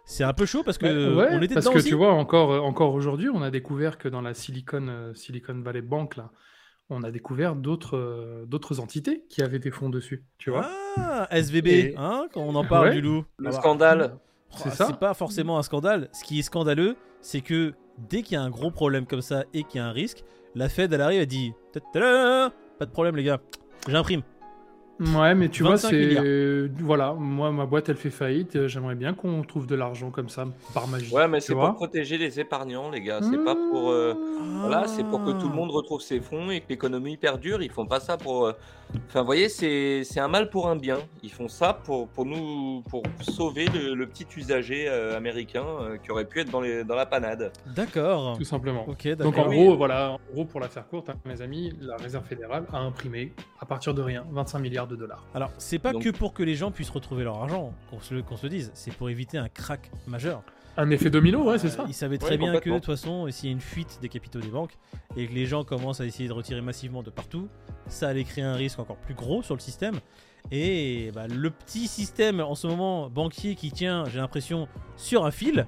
c'est 0.05 0.23
un 0.23 0.33
peu 0.33 0.45
chaud 0.45 0.63
parce 0.63 0.77
que 0.77 0.85
Bah, 1.15 1.21
ouais, 1.23 1.27
on 1.31 1.41
était 1.41 1.53
parce 1.53 1.65
dedans 1.65 1.73
que 1.73 1.79
aussi. 1.79 1.89
tu 1.89 1.95
vois, 1.95 2.13
encore, 2.13 2.51
euh, 2.51 2.59
encore 2.59 2.93
aujourd'hui, 2.93 3.29
on 3.29 3.41
a 3.41 3.51
découvert 3.51 3.97
que 3.97 4.07
dans 4.09 4.21
la 4.21 4.33
Silicon, 4.33 4.87
euh, 4.87 5.13
Silicon 5.13 5.59
Valley 5.61 5.81
Bank, 5.81 6.15
là, 6.15 6.31
on 6.89 7.03
a 7.03 7.11
découvert 7.11 7.55
d'autres 7.55 7.95
euh, 7.97 8.45
d'autres 8.47 8.79
entités 8.79 9.23
qui 9.29 9.43
avaient 9.43 9.59
des 9.59 9.69
fonds 9.69 9.89
dessus. 9.89 10.25
Tu 10.39 10.49
vois 10.49 10.67
Ah, 10.97 11.27
SVB, 11.31 11.67
Et- 11.67 11.93
hein, 11.97 12.25
quand 12.33 12.41
on 12.41 12.55
en 12.55 12.65
parle 12.65 12.87
Ouais. 12.89 12.95
du 12.95 13.01
loup. 13.01 13.23
Le 13.37 13.51
scandale. 13.51 14.17
C'est 14.55 14.71
ça. 14.71 14.87
C'est 14.87 14.97
pas 14.97 15.13
forcément 15.13 15.59
un 15.59 15.63
scandale. 15.63 16.09
Ce 16.11 16.23
qui 16.23 16.39
est 16.39 16.41
scandaleux, 16.41 16.95
c'est 17.21 17.41
que 17.41 17.75
dès 18.09 18.23
qu'il 18.23 18.33
y 18.33 18.37
a 18.37 18.41
un 18.41 18.49
gros 18.49 18.71
problème 18.71 19.05
comme 19.05 19.21
ça 19.21 19.43
et 19.53 19.63
qu'il 19.63 19.79
y 19.79 19.83
a 19.83 19.85
un 19.85 19.91
risque, 19.91 20.23
la 20.55 20.69
Fed, 20.69 20.91
elle 20.91 21.01
arrive, 21.01 21.21
elle 21.21 21.27
dit 21.27 21.53
pas 21.71 22.85
de 22.87 22.91
problème 22.91 23.15
les 23.15 23.23
gars, 23.23 23.39
j'imprime. 23.87 24.23
Ouais, 24.99 25.33
mais 25.35 25.49
tu 25.49 25.63
vois, 25.63 25.71
25 25.75 25.89
c'est. 25.89 26.67
Voilà, 26.81 27.13
moi, 27.13 27.51
ma 27.51 27.65
boîte, 27.65 27.89
elle 27.89 27.95
fait 27.95 28.09
faillite. 28.09 28.55
euh, 28.55 28.67
J'aimerais 28.67 28.95
bien 28.95 29.13
qu'on 29.13 29.41
trouve 29.43 29.65
de 29.67 29.75
l'argent 29.75 30.11
comme 30.11 30.29
ça, 30.29 30.45
par 30.73 30.87
magie. 30.87 31.13
Ouais, 31.13 31.27
mais 31.27 31.39
c'est 31.39 31.53
pour 31.53 31.73
protéger 31.73 32.17
les 32.17 32.39
épargnants, 32.39 32.89
les 32.89 33.01
gars. 33.01 33.19
C'est 33.21 33.43
pas 33.43 33.55
pour. 33.55 33.91
euh, 33.91 34.13
Voilà, 34.61 34.87
c'est 34.87 35.03
pour 35.03 35.23
que 35.23 35.31
tout 35.31 35.47
le 35.49 35.55
monde 35.55 35.71
retrouve 35.71 36.01
ses 36.01 36.19
fonds 36.19 36.49
et 36.51 36.59
que 36.61 36.65
l'économie 36.69 37.17
perdure. 37.17 37.61
Ils 37.61 37.71
font 37.71 37.85
pas 37.85 37.99
ça 37.99 38.17
pour. 38.17 38.45
euh, 38.47 38.53
Enfin, 39.07 39.19
vous 39.19 39.27
voyez, 39.27 39.49
c'est 39.49 40.03
c'est 40.03 40.19
un 40.19 40.27
mal 40.27 40.49
pour 40.49 40.67
un 40.67 40.75
bien. 40.75 40.97
Ils 41.21 41.31
font 41.31 41.47
ça 41.47 41.73
pour, 41.73 42.07
pour 42.07 42.25
nous, 42.25 42.81
pour 42.89 43.03
sauver 43.21 43.67
le, 43.67 43.93
le 43.93 44.07
petit 44.07 44.25
usager 44.35 44.87
euh, 44.89 45.15
américain 45.15 45.63
euh, 45.81 45.97
qui 45.97 46.11
aurait 46.11 46.25
pu 46.25 46.39
être 46.39 46.49
dans, 46.49 46.59
les, 46.59 46.83
dans 46.83 46.95
la 46.95 47.05
panade. 47.05 47.51
D'accord. 47.75 48.35
Tout 48.35 48.43
simplement. 48.45 48.85
Ok, 48.89 49.07
Donc 49.09 49.35
d'accord. 49.35 49.45
en 49.45 49.49
Oui. 49.49 49.57
gros, 49.63 49.77
voilà, 49.77 50.13
en 50.13 50.19
gros, 50.33 50.43
pour 50.45 50.59
la 50.59 50.69
faire 50.69 50.87
courte, 50.87 51.09
hein, 51.11 51.15
mes 51.23 51.39
amis, 51.43 51.71
la 51.79 51.97
Réserve 51.97 52.25
fédérale 52.25 52.65
a 52.73 52.79
imprimé, 52.79 53.31
à 53.59 53.65
partir 53.67 53.93
de 53.93 54.01
rien, 54.01 54.25
25 54.31 54.57
milliards 54.57 54.87
de 54.89 54.95
dollars. 54.97 55.23
Alors, 55.33 55.51
c'est 55.57 55.79
pas 55.79 55.93
Donc- 55.93 56.03
que 56.03 56.09
pour 56.09 56.33
que 56.33 56.43
les 56.43 56.55
gens 56.55 56.71
puissent 56.71 56.89
retrouver 56.89 57.23
leur 57.23 57.37
argent, 57.41 57.73
qu'on 57.89 57.99
se, 58.01 58.15
qu'on 58.15 58.35
se 58.37 58.43
le 58.43 58.49
dise, 58.49 58.71
c'est 58.73 58.93
pour 58.93 59.09
éviter 59.09 59.37
un 59.37 59.47
crack 59.47 59.89
majeur. 60.07 60.41
Un 60.77 60.89
effet 60.91 61.09
domino, 61.09 61.43
ouais, 61.43 61.57
c'est 61.57 61.67
Euh, 61.67 61.71
ça. 61.71 61.85
Ils 61.87 61.93
savaient 61.93 62.17
très 62.17 62.31
Ouais, 62.31 62.37
bien 62.37 62.59
que 62.59 62.69
de 62.69 62.75
toute 62.75 62.85
façon, 62.85 63.29
s'il 63.31 63.49
y 63.49 63.51
a 63.51 63.53
une 63.53 63.59
fuite 63.61 63.99
des 64.01 64.07
capitaux 64.09 64.39
des 64.39 64.47
banques 64.49 64.77
et 65.17 65.27
que 65.27 65.33
les 65.33 65.45
gens 65.45 65.63
commencent 65.63 65.99
à 66.01 66.05
essayer 66.05 66.29
de 66.29 66.33
retirer 66.33 66.61
massivement 66.61 67.03
de 67.03 67.09
partout, 67.09 67.47
ça 67.87 68.07
allait 68.09 68.23
créer 68.23 68.43
un 68.43 68.53
risque 68.55 68.79
encore 68.79 68.97
plus 68.97 69.13
gros 69.13 69.41
sur 69.43 69.55
le 69.55 69.59
système. 69.61 69.95
Et 70.51 71.11
bah, 71.13 71.27
le 71.27 71.49
petit 71.49 71.87
système 71.87 72.39
en 72.39 72.55
ce 72.55 72.67
moment 72.67 73.09
banquier 73.09 73.55
qui 73.55 73.71
tient, 73.71 74.05
j'ai 74.05 74.19
l'impression, 74.19 74.67
sur 74.95 75.25
un 75.25 75.31
fil, 75.31 75.67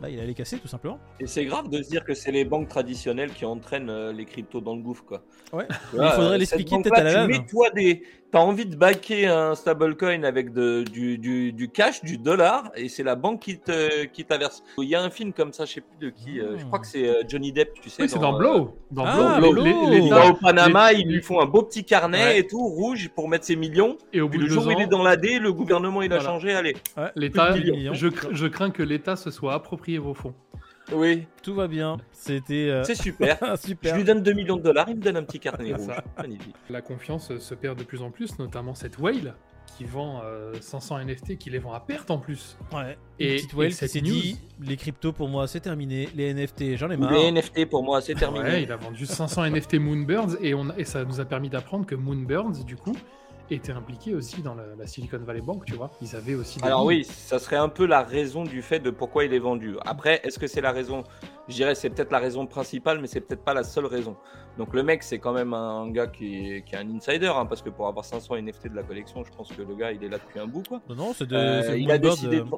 bah, 0.00 0.08
il 0.08 0.18
allait 0.20 0.34
casser 0.34 0.58
tout 0.58 0.68
simplement. 0.68 0.98
Et 1.20 1.26
c'est 1.26 1.44
grave 1.44 1.68
de 1.68 1.82
se 1.82 1.88
dire 1.90 2.04
que 2.04 2.14
c'est 2.14 2.32
les 2.32 2.44
banques 2.44 2.68
traditionnelles 2.68 3.32
qui 3.32 3.44
entraînent 3.44 3.90
euh, 3.90 4.12
les 4.12 4.24
cryptos 4.24 4.60
dans 4.60 4.74
le 4.74 4.82
gouffre, 4.82 5.04
quoi. 5.04 5.22
Ouais. 5.52 5.66
Il 5.92 5.98
faudrait 5.98 6.34
euh, 6.34 6.38
l'expliquer 6.38 6.76
peut-être 6.82 6.98
à 6.98 7.02
la 7.04 7.20
banque-là, 7.26 7.38
tu 7.38 7.46
toi, 7.46 7.70
des... 7.70 8.02
T'as 8.32 8.38
envie 8.38 8.64
de 8.64 8.76
backer 8.76 9.26
un 9.26 9.56
stablecoin 9.56 10.22
avec 10.22 10.52
de, 10.52 10.84
du, 10.84 11.18
du, 11.18 11.52
du 11.52 11.68
cash, 11.68 12.04
du 12.04 12.16
dollar, 12.16 12.70
et 12.76 12.88
c'est 12.88 13.02
la 13.02 13.16
banque 13.16 13.40
qui 13.42 13.58
te, 13.58 14.04
qui 14.04 14.24
t'averse. 14.24 14.62
Il 14.78 14.84
y 14.84 14.94
a 14.94 15.02
un 15.02 15.10
film 15.10 15.32
comme 15.32 15.52
ça, 15.52 15.64
je 15.64 15.72
sais 15.72 15.80
plus 15.80 15.98
de 16.06 16.10
qui, 16.14 16.38
euh, 16.38 16.56
je 16.56 16.64
crois 16.64 16.78
que 16.78 16.86
c'est 16.86 17.08
euh, 17.08 17.22
Johnny 17.28 17.50
Depp, 17.50 17.72
tu 17.82 17.90
sais. 17.90 18.02
Oui, 18.04 18.08
c'est 18.08 18.20
dans 18.20 18.38
Blow. 18.38 18.76
Dans 18.92 19.02
Ah, 19.04 19.40
Blow, 19.40 19.50
Blow. 19.52 19.64
les- 19.64 20.00
les- 20.02 20.12
au 20.12 20.34
Panama, 20.34 20.92
les- 20.92 21.00
ils 21.00 21.08
lui 21.08 21.20
font 21.22 21.40
un 21.40 21.46
beau 21.46 21.62
petit 21.62 21.82
carnet 21.84 22.22
Ouais. 22.22 22.38
et 22.38 22.46
tout, 22.46 22.64
rouge, 22.68 23.10
pour 23.16 23.28
mettre 23.28 23.44
ses 23.46 23.56
millions. 23.56 23.98
Et 24.12 24.20
au 24.20 24.28
Puis 24.28 24.38
bout 24.38 24.44
le 24.44 24.48
de 24.48 24.54
jour 24.54 24.62
deux 24.62 24.68
où 24.68 24.72
il 24.78 24.80
est 24.80 24.84
ans, 24.84 24.88
dans 24.98 25.02
l'AD, 25.02 25.26
le 25.40 25.52
gouvernement 25.52 26.00
il 26.00 26.12
a 26.12 26.20
changé, 26.20 26.52
allez. 26.54 26.76
Ouais, 26.96 27.10
l'État, 27.16 27.56
je, 27.56 28.06
cr- 28.06 28.28
je 28.30 28.46
crains 28.46 28.70
que 28.70 28.84
l'État 28.84 29.16
se 29.16 29.32
soit 29.32 29.54
approprié 29.54 29.89
vos 29.98 30.14
fonds. 30.14 30.34
Oui, 30.92 31.26
Tout 31.42 31.54
va 31.54 31.68
bien. 31.68 31.98
C'était 32.12 32.68
euh, 32.68 32.82
c'est 32.84 32.94
super. 32.96 33.38
Je 33.62 33.68
super. 33.68 33.96
lui 33.96 34.02
donne 34.04 34.22
2 34.22 34.32
millions 34.32 34.56
de 34.56 34.62
dollars, 34.62 34.88
il 34.88 34.96
me 34.96 35.02
donne 35.02 35.16
un 35.16 35.22
petit 35.22 35.38
carnet 35.38 35.72
rouge. 35.72 35.94
Magnifique. 36.18 36.56
La 36.68 36.82
confiance 36.82 37.30
euh, 37.30 37.38
se 37.38 37.54
perd 37.54 37.78
de 37.78 37.84
plus 37.84 38.02
en 38.02 38.10
plus, 38.10 38.38
notamment 38.38 38.74
cette 38.74 38.98
whale 38.98 39.34
qui 39.78 39.84
vend 39.84 40.20
euh, 40.24 40.52
500 40.60 40.98
NFT, 41.04 41.38
qui 41.38 41.48
les 41.48 41.58
vend 41.60 41.72
à 41.72 41.78
perte 41.80 42.10
en 42.10 42.18
plus. 42.18 42.56
Ouais. 42.74 42.98
Et- 43.20 43.36
petite 43.36 43.54
whale 43.54 43.66
et 43.68 43.70
qui 43.70 43.76
cette 43.76 43.90
s'est 43.92 44.00
news- 44.00 44.10
dit 44.10 44.40
les 44.60 44.76
cryptos 44.76 45.12
pour 45.12 45.28
moi 45.28 45.46
c'est 45.46 45.60
terminé, 45.60 46.08
les 46.16 46.34
NFT 46.34 46.76
j'en 46.76 46.90
ai 46.90 46.96
marre. 46.96 47.12
Les 47.12 47.30
NFT 47.30 47.66
pour 47.70 47.84
moi, 47.84 48.00
c'est 48.00 48.14
terminé. 48.14 48.44
Ouais, 48.44 48.62
il 48.64 48.72
a 48.72 48.76
vendu 48.76 49.06
500 49.06 49.44
NFT 49.48 49.74
Moonbirds 49.74 50.36
et, 50.42 50.54
on 50.54 50.70
et 50.76 50.84
ça 50.84 51.04
nous 51.04 51.20
a 51.20 51.24
permis 51.24 51.50
d'apprendre 51.50 51.86
que 51.86 51.94
Moonbirds, 51.94 52.64
du 52.64 52.74
coup, 52.74 52.96
était 53.56 53.72
impliqué 53.72 54.14
aussi 54.14 54.42
dans 54.42 54.54
la, 54.54 54.64
la 54.76 54.86
Silicon 54.86 55.18
Valley 55.18 55.40
Bank, 55.40 55.64
tu 55.64 55.74
vois. 55.74 55.90
Ils 56.00 56.14
avaient 56.16 56.34
aussi 56.34 56.58
des 56.58 56.66
Alors 56.66 56.88
lignes. 56.88 57.00
oui, 57.00 57.04
ça 57.04 57.38
serait 57.38 57.56
un 57.56 57.68
peu 57.68 57.86
la 57.86 58.02
raison 58.02 58.44
du 58.44 58.62
fait 58.62 58.80
de 58.80 58.90
pourquoi 58.90 59.24
il 59.24 59.34
est 59.34 59.38
vendu. 59.38 59.76
Après, 59.84 60.20
est-ce 60.24 60.38
que 60.38 60.46
c'est 60.46 60.60
la 60.60 60.72
raison? 60.72 61.04
Je 61.48 61.54
dirais 61.54 61.74
c'est 61.74 61.90
peut-être 61.90 62.12
la 62.12 62.18
raison 62.18 62.46
principale, 62.46 63.00
mais 63.00 63.06
c'est 63.06 63.20
peut-être 63.20 63.44
pas 63.44 63.54
la 63.54 63.64
seule 63.64 63.86
raison. 63.86 64.16
Donc 64.58 64.74
le 64.74 64.82
mec, 64.82 65.02
c'est 65.02 65.18
quand 65.18 65.32
même 65.32 65.54
un 65.54 65.90
gars 65.90 66.06
qui 66.06 66.56
est, 66.56 66.62
qui 66.62 66.74
est 66.74 66.78
un 66.78 66.88
insider, 66.94 67.32
hein, 67.34 67.46
parce 67.46 67.62
que 67.62 67.70
pour 67.70 67.86
avoir 67.86 68.04
500 68.04 68.36
NFT 68.36 68.68
de 68.68 68.76
la 68.76 68.82
collection, 68.82 69.24
je 69.24 69.30
pense 69.32 69.50
que 69.52 69.62
le 69.62 69.74
gars, 69.74 69.92
il 69.92 70.02
est 70.04 70.08
là 70.08 70.18
depuis 70.18 70.40
un 70.40 70.46
bout. 70.46 70.62
Quoi. 70.68 70.80
Non, 70.88 70.94
non, 70.96 71.12
c'est 71.14 71.26
de. 71.26 71.36
Euh, 71.36 71.78
il 71.78 71.90
a 71.90 71.98
décidé 71.98 72.38
euh, 72.38 72.44
de... 72.44 72.50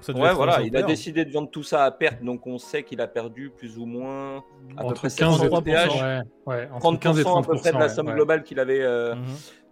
ça 0.00 0.12
Ouais, 0.12 0.32
voilà, 0.34 0.62
il 0.62 0.76
a 0.76 0.82
décidé 0.82 1.24
de 1.24 1.32
vendre 1.32 1.50
tout 1.50 1.62
ça 1.62 1.84
à 1.84 1.90
perte, 1.90 2.22
donc 2.22 2.46
on 2.46 2.58
sait 2.58 2.82
qu'il 2.84 3.00
a 3.00 3.08
perdu 3.08 3.50
plus 3.50 3.78
ou 3.78 3.86
moins 3.86 4.38
à 4.76 4.80
peu 4.82 4.86
entre 4.86 4.94
près 4.94 5.08
15 5.08 5.36
et 5.36 5.42
700 5.42 5.44
de 5.44 5.48
30%. 5.48 5.62
TH, 5.64 6.02
Ouais, 6.02 6.20
ouais, 6.46 6.68
entre 6.72 6.98
15 6.98 7.18
et 7.18 7.22
30% 7.22 7.38
à 7.38 7.42
peu 7.46 7.56
près 7.56 7.72
de 7.72 7.78
la 7.78 7.86
30%, 7.88 7.94
somme 7.94 8.10
globale 8.14 8.42
qu'il 8.44 8.58
avait. 8.60 8.82
euh, 8.82 9.14
Mhm. 9.14 9.24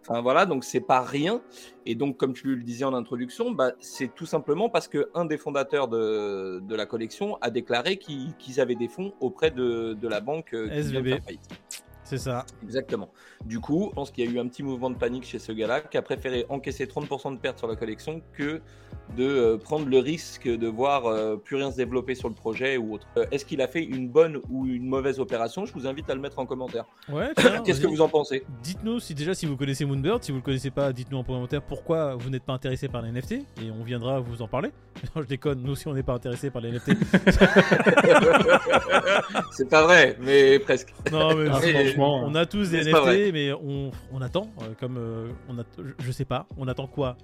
Enfin 0.08 0.20
voilà, 0.20 0.46
donc 0.46 0.62
c'est 0.62 0.78
pas 0.78 1.00
rien. 1.02 1.40
Et 1.84 1.96
donc, 1.96 2.16
comme 2.16 2.32
tu 2.32 2.54
le 2.54 2.62
disais 2.62 2.84
en 2.84 2.94
introduction, 2.94 3.50
bah, 3.50 3.72
c'est 3.80 4.14
tout 4.14 4.24
simplement 4.24 4.68
parce 4.68 4.86
que 4.86 5.10
un 5.14 5.24
des 5.24 5.36
fondateurs 5.36 5.88
de, 5.88 6.60
de 6.60 6.74
la 6.76 6.86
collection 6.86 7.38
a 7.40 7.50
déclaré 7.50 7.96
qu'ils 7.96 8.60
avaient 8.60 8.76
des 8.76 8.86
fonds 8.86 9.14
auprès 9.18 9.50
de, 9.50 9.94
de 9.94 10.06
la 10.08 10.20
banque 10.20 10.54
euh, 10.54 10.68
qui 10.68 10.74
vient 10.74 11.00
de 11.00 11.06
SVB. 11.08 11.08
faire 11.08 11.24
faillite. 11.24 11.40
C'est 12.06 12.18
ça. 12.18 12.46
Exactement. 12.62 13.10
Du 13.44 13.60
coup, 13.60 13.88
je 13.90 13.94
pense 13.94 14.10
qu'il 14.10 14.24
y 14.24 14.28
a 14.28 14.30
eu 14.30 14.38
un 14.38 14.46
petit 14.48 14.62
mouvement 14.62 14.90
de 14.90 14.96
panique 14.96 15.24
chez 15.24 15.38
ce 15.38 15.52
gars-là 15.52 15.80
qui 15.82 15.96
a 15.98 16.02
préféré 16.02 16.46
encaisser 16.48 16.86
30% 16.86 17.34
de 17.34 17.38
pertes 17.38 17.58
sur 17.58 17.66
la 17.68 17.76
collection 17.76 18.22
que 18.32 18.60
de 19.16 19.24
euh, 19.24 19.56
prendre 19.56 19.86
le 19.88 19.98
risque 19.98 20.48
de 20.48 20.66
voir 20.66 21.06
euh, 21.06 21.36
plus 21.36 21.56
rien 21.56 21.70
se 21.70 21.76
développer 21.76 22.14
sur 22.16 22.28
le 22.28 22.34
projet 22.34 22.76
ou 22.76 22.94
autre. 22.94 23.06
Euh, 23.16 23.26
Est-ce 23.30 23.44
qu'il 23.44 23.60
a 23.60 23.68
fait 23.68 23.82
une 23.84 24.08
bonne 24.08 24.40
ou 24.50 24.66
une 24.66 24.86
mauvaise 24.86 25.20
opération? 25.20 25.64
Je 25.66 25.72
vous 25.72 25.86
invite 25.86 26.08
à 26.10 26.14
le 26.14 26.20
mettre 26.20 26.38
en 26.38 26.46
commentaire. 26.46 26.86
Ouais, 27.08 27.28
Qu'est-ce 27.64 27.80
que 27.80 27.86
vous 27.86 28.00
en 28.00 28.08
pensez? 28.08 28.44
Dites-nous 28.62 28.98
si 29.00 29.14
déjà 29.14 29.34
si 29.34 29.46
vous 29.46 29.56
connaissez 29.56 29.84
Moonbird, 29.84 30.22
si 30.24 30.30
vous 30.32 30.38
le 30.38 30.42
connaissez 30.42 30.70
pas, 30.70 30.92
dites-nous 30.92 31.18
en 31.18 31.24
commentaire 31.24 31.62
pourquoi 31.62 32.14
vous 32.16 32.30
n'êtes 32.30 32.42
pas 32.44 32.52
intéressé 32.54 32.88
par 32.88 33.02
les 33.02 33.10
NFT 33.12 33.32
et 33.32 33.70
on 33.78 33.82
viendra 33.84 34.20
vous 34.20 34.42
en 34.42 34.48
parler. 34.48 34.70
Non, 35.14 35.22
je 35.22 35.28
déconne, 35.28 35.62
nous 35.62 35.72
aussi 35.72 35.86
on 35.88 35.94
n'est 35.94 36.02
pas 36.02 36.14
intéressé 36.14 36.50
par 36.50 36.62
les 36.62 36.72
NFT. 36.72 36.92
C'est 39.52 39.68
pas 39.68 39.82
vrai, 39.84 40.16
mais 40.20 40.58
presque. 40.58 40.92
non 41.12 41.34
mais 41.34 41.46
Et- 41.46 41.95
franchement, 41.96 42.24
on 42.26 42.34
a 42.34 42.46
tous 42.46 42.70
des 42.70 42.84
NFT 42.84 43.32
mais 43.32 43.52
on, 43.52 43.90
on 44.12 44.20
attend 44.22 44.50
euh, 44.62 44.66
comme 44.78 44.96
euh, 44.98 45.28
on 45.48 45.58
a 45.58 45.62
je- 45.78 46.04
je 46.04 46.12
sais 46.12 46.24
pas, 46.24 46.46
on 46.56 46.68
attend 46.68 46.86
quoi? 46.86 47.16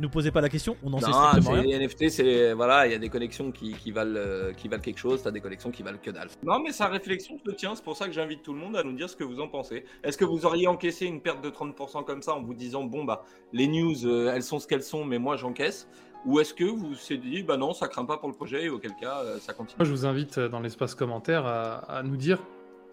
Nous 0.00 0.08
posez 0.08 0.30
pas 0.30 0.40
la 0.40 0.48
question, 0.48 0.76
on 0.84 0.90
n'en 0.90 1.00
sait 1.00 1.10
Non, 1.10 1.12
strictement 1.30 1.54
c'est- 1.56 1.60
rien. 1.60 1.76
les 1.78 1.84
NFT, 1.86 2.08
c'est 2.08 2.52
voilà, 2.52 2.86
il 2.86 2.92
y 2.92 2.94
a 2.94 2.98
des 2.98 3.08
collections 3.08 3.50
qui, 3.50 3.72
qui 3.72 3.90
valent 3.90 4.14
euh, 4.16 4.52
qui 4.52 4.68
valent 4.68 4.80
quelque 4.80 4.98
chose, 5.00 5.22
t'as 5.24 5.32
des 5.32 5.40
collections 5.40 5.72
qui 5.72 5.82
valent 5.82 5.98
que 6.00 6.12
dalle. 6.12 6.28
Non, 6.44 6.60
mais 6.60 6.70
sa 6.70 6.86
réflexion 6.86 7.36
se 7.44 7.50
tient, 7.52 7.74
c'est 7.74 7.82
pour 7.82 7.96
ça 7.96 8.06
que 8.06 8.12
j'invite 8.12 8.44
tout 8.44 8.52
le 8.52 8.60
monde 8.60 8.76
à 8.76 8.84
nous 8.84 8.92
dire 8.92 9.10
ce 9.10 9.16
que 9.16 9.24
vous 9.24 9.40
en 9.40 9.48
pensez. 9.48 9.84
Est-ce 10.04 10.16
que 10.16 10.24
vous 10.24 10.46
auriez 10.46 10.68
encaissé 10.68 11.04
une 11.06 11.20
perte 11.20 11.42
de 11.42 11.50
30% 11.50 12.04
comme 12.04 12.22
ça 12.22 12.32
en 12.34 12.42
vous 12.42 12.54
disant 12.54 12.84
bon 12.84 13.02
bah 13.04 13.24
les 13.52 13.66
news 13.66 14.06
euh, 14.06 14.30
elles 14.32 14.44
sont 14.44 14.60
ce 14.60 14.68
qu'elles 14.68 14.84
sont, 14.84 15.04
mais 15.04 15.18
moi 15.18 15.36
j'encaisse? 15.36 15.88
Ou 16.26 16.38
est-ce 16.40 16.52
que 16.54 16.64
vous 16.64 16.76
vous 16.90 17.12
êtes 17.12 17.20
dit 17.20 17.42
bah 17.42 17.56
non, 17.56 17.72
ça 17.72 17.88
craint 17.88 18.04
pas 18.04 18.18
pour 18.18 18.28
le 18.28 18.34
projet 18.36 18.64
et 18.64 18.68
auquel 18.68 18.92
cas 19.00 19.22
euh, 19.24 19.38
ça 19.40 19.52
continue? 19.52 19.78
Moi, 19.78 19.84
je 19.86 19.90
vous 19.90 20.06
invite 20.06 20.38
dans 20.38 20.60
l'espace 20.60 20.94
commentaire 20.94 21.44
à, 21.44 21.78
à 21.98 22.02
nous 22.04 22.16
dire 22.16 22.38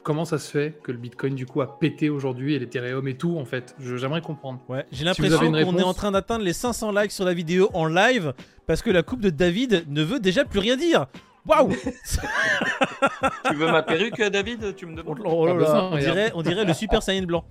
comment 0.06 0.24
ça 0.24 0.38
se 0.38 0.50
fait 0.50 0.80
que 0.84 0.92
le 0.94 0.98
Bitcoin, 1.00 1.36
du 1.36 1.46
coup, 1.46 1.62
a 1.62 1.80
pété 1.80 2.10
aujourd'hui 2.10 2.54
et 2.54 2.60
l'Ethereum 2.60 3.06
et 3.08 3.16
tout, 3.18 3.38
en 3.38 3.44
fait? 3.44 3.76
Je- 3.80 3.98
J'aimerais 3.98 4.22
comprendre. 4.22 4.60
Ouais, 4.70 4.86
j'ai 4.92 5.04
l'impression 5.04 5.40
qu'on 5.52 5.78
est 5.78 5.84
en 5.84 5.94
train 5.94 6.12
d'atteindre 6.12 6.46
les 6.46 6.54
500 6.54 6.92
likes 6.92 7.12
sur 7.12 7.26
la 7.26 7.34
vidéo 7.34 7.70
en 7.74 7.86
live 7.88 8.34
parce 8.68 8.82
que 8.82 8.92
la 8.92 9.04
coupe 9.04 9.20
de 9.22 9.30
David 9.32 9.86
ne 9.90 10.04
veut 10.04 10.20
déjà 10.20 10.46
plus 10.46 10.60
rien 10.60 10.78
dire. 10.78 11.08
Waouh 11.48 11.70
Tu 13.50 13.56
veux 13.56 13.68
ma 13.72 13.84
perruque, 13.84 14.22
David? 14.22 14.76
Tu 14.76 14.86
me 14.86 15.02
Oh 15.06 15.14
demandes 15.16 15.48
là 15.48 15.54
Pas 15.54 15.60
besoin, 15.60 15.90
on, 15.92 15.98
dirait, 15.98 16.32
on 16.36 16.42
dirait 16.42 16.66
le 16.66 16.74
Super 16.74 17.04
Saiyan 17.04 17.24
blanc. 17.24 17.44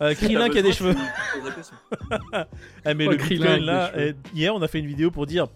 Euh, 0.00 0.14
Krillin 0.14 0.48
qui 0.48 0.58
a 0.58 0.62
des 0.62 0.72
cheveux. 0.72 0.94
Ah, 2.32 2.46
mais 2.94 3.06
Oh, 3.06 3.10
le 3.10 3.16
Krillin 3.16 3.46
Bitcoin 3.56 3.64
là, 3.64 3.92
euh, 3.96 4.12
hier 4.34 4.54
on 4.54 4.60
a 4.62 4.68
fait 4.68 4.78
une 4.80 4.86
vidéo 4.86 5.10
pour 5.10 5.26
dire 5.26 5.46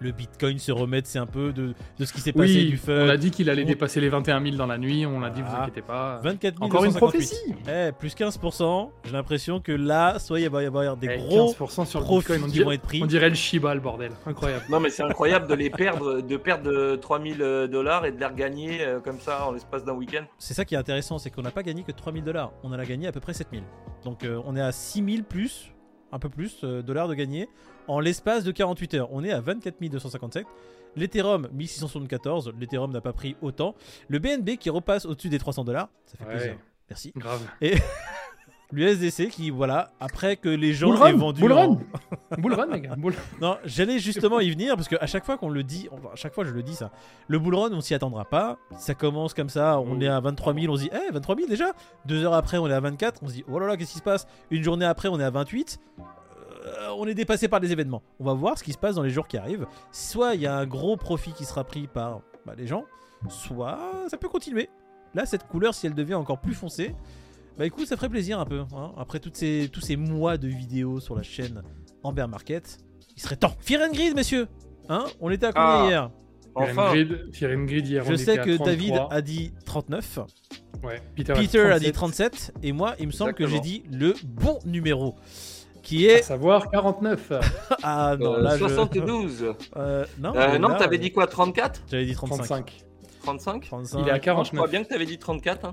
le 0.00 0.12
Bitcoin 0.12 0.58
se 0.58 0.70
remet, 0.72 1.00
c'est 1.04 1.18
un 1.18 1.26
peu 1.26 1.52
de, 1.52 1.74
de 1.98 2.04
ce 2.04 2.12
qui 2.12 2.20
s'est 2.20 2.32
passé 2.32 2.54
Oui, 2.54 2.66
du 2.70 2.80
on 2.82 2.86
fun. 2.86 3.08
a 3.08 3.16
dit 3.16 3.30
qu'il 3.30 3.50
allait 3.50 3.64
On- 3.64 3.66
dépasser 3.66 4.00
les 4.00 4.08
21 4.08 4.42
000 4.42 4.56
dans 4.56 4.66
la 4.66 4.78
nuit. 4.78 5.04
On 5.06 5.20
l'a 5.20 5.30
dit, 5.30 5.40
vous 5.42 5.48
Ah. 5.50 5.62
inquiétez 5.62 5.82
pas. 5.82 6.20
24 6.22 6.62
Encore 6.62 6.84
une 6.84 6.92
258. 6.92 6.98
prophétie 7.26 7.54
Eh, 7.68 7.92
plus 7.92 8.14
15%. 8.14 8.90
J'ai 9.04 9.12
l'impression 9.12 9.60
que 9.60 9.72
là, 9.72 10.18
soit 10.18 10.40
il 10.40 10.48
va 10.48 10.62
y 10.62 10.66
avoir 10.66 10.96
des 10.96 11.08
Eh, 11.10 11.16
gros 11.18 11.48
15% 11.52 11.84
sur 11.84 12.00
le 12.00 12.04
profits 12.04 12.32
Bitcoin. 12.32 12.42
On 12.42 12.46
qui 12.46 12.52
dirait, 12.52 12.64
vont 12.64 12.72
être 12.72 12.82
pris. 12.82 13.02
on 13.02 13.06
dirait 13.06 13.28
le 13.28 13.34
Shiba, 13.34 13.74
le 13.74 13.80
bordel. 13.80 14.12
Incroyable. 14.26 14.64
Non, 14.70 14.80
mais 14.80 14.90
c'est 14.90 15.02
incroyable 15.02 15.46
de 15.48 15.54
les 15.54 15.70
perdre, 15.70 16.20
de 16.20 16.36
perdre 16.36 16.70
euh, 16.70 16.96
3000 16.96 17.38
dollars 17.70 18.04
et 18.06 18.12
de 18.12 18.18
les 18.20 18.26
regagner 18.26 18.80
euh, 18.82 19.00
comme 19.00 19.18
ça 19.20 19.46
en 19.48 19.52
l'espace 19.52 19.84
d'un 19.84 19.94
week-end. 19.94 20.24
C'est 20.38 20.54
ça 20.54 20.64
qui 20.64 20.74
est 20.74 20.78
intéressant, 20.78 21.18
c'est 21.18 21.30
qu'on 21.30 21.42
n'a 21.42 21.50
pas 21.50 21.62
gagné 21.62 21.82
que 21.82 21.92
3000 21.92 22.22
dollars. 22.24 22.52
On 22.62 22.68
en 22.68 22.78
a 22.78 22.84
gagné 22.84 23.06
à 23.08 23.12
peu 23.12 23.20
près 23.20 23.32
7000. 23.34 23.62
Donc 24.04 24.24
euh, 24.24 24.40
on 24.46 24.54
est 24.56 24.60
à 24.60 24.72
6000 24.72 25.24
plus, 25.24 25.72
un 26.12 26.18
peu 26.18 26.28
plus, 26.28 26.60
euh, 26.64 26.82
dollars 26.82 27.08
de 27.08 27.14
gagner 27.14 27.48
en 27.88 28.00
l'espace 28.00 28.44
de 28.44 28.52
48 28.52 28.94
heures. 28.94 29.08
On 29.12 29.24
est 29.24 29.32
à 29.32 29.40
24 29.40 29.76
257. 29.90 30.46
L'Ethereum 30.96 31.48
1674. 31.52 32.52
L'Ethereum 32.58 32.92
n'a 32.92 33.00
pas 33.00 33.12
pris 33.12 33.36
autant. 33.42 33.74
Le 34.08 34.18
BNB 34.18 34.56
qui 34.58 34.70
repasse 34.70 35.04
au-dessus 35.06 35.28
des 35.28 35.38
300 35.38 35.64
dollars. 35.64 35.88
Ça 36.06 36.16
fait 36.18 36.24
Ouais. 36.24 36.30
plaisir. 36.36 36.56
Merci. 36.90 37.12
Grave. 37.16 37.40
L'USDC 38.70 39.28
qui, 39.30 39.48
voilà, 39.48 39.92
après 39.98 40.36
que 40.36 40.50
les 40.50 40.74
gens 40.74 40.88
Bull 40.88 40.96
run, 40.98 41.08
aient 41.08 41.12
vendu. 41.14 41.40
bull 41.40 41.52
en- 41.52 41.56
run. 41.70 41.78
Bull 42.36 42.52
run, 42.52 42.66
les 42.70 42.80
gars. 42.82 42.96
Bull- 42.96 43.14
Non, 43.40 43.56
j'allais 43.64 43.98
justement 43.98 44.40
y 44.40 44.50
venir 44.50 44.76
parce 44.76 44.88
qu'à 44.88 45.06
chaque 45.06 45.24
fois 45.24 45.38
qu'on 45.38 45.48
le 45.48 45.62
dit, 45.62 45.88
enfin, 45.90 46.10
à 46.12 46.16
chaque 46.16 46.34
fois 46.34 46.44
je 46.44 46.50
le 46.50 46.62
dis 46.62 46.74
ça, 46.74 46.90
le 47.28 47.38
bull 47.38 47.54
run 47.54 47.70
on 47.72 47.80
s'y 47.80 47.94
attendra 47.94 48.26
pas. 48.26 48.58
Ça 48.76 48.92
commence 48.92 49.32
comme 49.32 49.48
ça, 49.48 49.80
on 49.80 49.96
Oh. 49.96 50.00
est 50.02 50.06
à 50.08 50.20
23 50.20 50.52
000, 50.52 50.70
on 50.70 50.76
se 50.76 50.82
dit, 50.82 50.90
eh 50.92 51.10
23 51.14 51.36
000 51.36 51.48
déjà 51.48 51.72
Deux 52.04 52.22
heures 52.24 52.34
après 52.34 52.58
on 52.58 52.66
est 52.68 52.74
à 52.74 52.80
24, 52.80 53.22
on 53.22 53.28
se 53.28 53.32
dit, 53.32 53.44
oh 53.50 53.58
là 53.58 53.68
là, 53.68 53.78
qu'est-ce 53.78 53.92
qui 53.92 53.98
se 53.98 54.02
passe? 54.02 54.26
Une 54.50 54.62
journée 54.62 54.84
après 54.84 55.08
on 55.08 55.18
est 55.18 55.24
à 55.24 55.30
28. 55.30 55.80
Euh, 56.68 56.88
on 56.96 57.06
est 57.06 57.14
dépassé 57.14 57.48
par 57.48 57.60
des 57.60 57.72
événements. 57.72 58.02
On 58.20 58.24
va 58.24 58.34
voir 58.34 58.58
ce 58.58 58.62
qui 58.64 58.72
se 58.72 58.78
passe 58.78 58.94
dans 58.96 59.02
les 59.02 59.10
jours 59.10 59.26
qui 59.28 59.36
arrivent. 59.36 59.66
Soit 59.92 60.34
il 60.34 60.42
y 60.42 60.46
a 60.46 60.56
un 60.56 60.66
gros 60.66 60.96
profit 60.96 61.32
qui 61.32 61.44
sera 61.44 61.64
pris 61.64 61.86
par 61.86 62.20
bah, 62.46 62.54
les 62.56 62.66
gens, 62.66 62.84
soit 63.28 63.78
ça 64.08 64.16
peut 64.16 64.28
continuer. 64.28 64.68
Là, 65.14 65.26
cette 65.26 65.46
couleur, 65.46 65.74
si 65.74 65.86
elle 65.86 65.94
devient 65.94 66.14
encore 66.14 66.40
plus 66.40 66.54
foncée, 66.54 66.94
Bah 67.56 67.66
écoute, 67.66 67.86
ça 67.86 67.96
ferait 67.96 68.08
plaisir 68.08 68.38
un 68.38 68.44
peu. 68.44 68.60
hein. 68.76 68.92
Après 68.96 69.18
toutes 69.18 69.36
ces, 69.36 69.68
tous 69.72 69.80
ces 69.80 69.96
mois 69.96 70.36
de 70.36 70.46
vidéos 70.48 71.00
sur 71.00 71.16
la 71.16 71.22
chaîne 71.22 71.62
Amber 72.04 72.26
Market, 72.28 72.78
il 73.16 73.22
serait 73.22 73.36
temps. 73.36 73.52
Fear 73.60 73.82
and 73.88 73.92
Grid, 73.92 74.14
messieurs 74.14 74.46
Hein 74.88 75.04
On 75.20 75.28
était 75.30 75.46
à 75.46 75.52
combien 75.52 75.66
Ah. 75.68 75.86
hier 75.88 76.10
Enfin, 76.54 76.92
Grid, 76.92 77.30
Grid 77.66 77.86
hier, 77.86 78.04
on 78.06 78.10
Je 78.10 78.14
sais 78.16 78.22
était 78.34 78.38
à 78.40 78.44
que 78.44 78.50
33. 78.56 78.66
David 78.66 78.94
a 79.10 79.22
dit 79.22 79.52
39, 79.64 80.18
Ouais, 80.84 81.00
Peter, 81.16 81.32
Peter 81.32 81.60
a 81.72 81.78
dit 81.80 81.90
37, 81.92 82.30
37, 82.32 82.52
et 82.62 82.72
moi, 82.72 82.94
il 83.00 83.06
me 83.08 83.12
semble 83.12 83.34
que 83.34 83.46
j'ai 83.46 83.58
dit 83.60 83.82
le 83.90 84.14
bon 84.24 84.58
numéro. 84.64 85.16
Qui 85.88 86.10
À 86.10 86.18
est. 86.18 86.22
savoir 86.22 86.70
49. 86.70 87.32
Ah 87.82 88.14
non, 88.20 88.34
euh, 88.34 88.42
là 88.42 88.56
je. 88.58 88.66
72. 88.68 89.54
Euh, 89.76 90.04
non, 90.18 90.32
Euh, 90.36 90.58
non, 90.58 90.74
t'avais 90.76 90.96
euh, 90.96 91.00
dit 91.00 91.12
quoi 91.12 91.26
34 91.26 91.82
J'avais 91.90 92.04
dit 92.04 92.14
35. 92.14 92.44
35. 92.44 92.84
35 93.22 93.64
35. 93.66 93.98
Il 94.00 94.08
est 94.08 94.10
à 94.10 94.12
Non, 94.34 94.44
Je 94.44 94.50
crois 94.50 94.68
49. 94.68 94.70
bien 94.70 94.82
que 94.84 94.88
t'avais 94.88 95.06
dit 95.06 95.18
34. 95.18 95.64
hein. 95.64 95.72